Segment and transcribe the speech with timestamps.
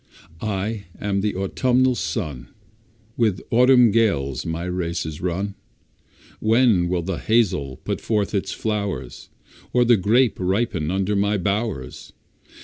[0.41, 2.47] I am the autumnal sun,
[3.17, 5.53] With autumn gales my race is run;
[6.39, 9.29] When will the hazel put forth its flowers,
[9.73, 12.13] Or the grape ripen under my bowers?